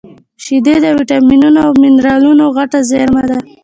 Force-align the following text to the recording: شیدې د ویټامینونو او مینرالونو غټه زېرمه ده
شیدې 0.43 0.75
د 0.83 0.85
ویټامینونو 0.97 1.59
او 1.65 1.71
مینرالونو 1.81 2.43
غټه 2.55 2.79
زېرمه 2.89 3.23
ده 3.29 3.37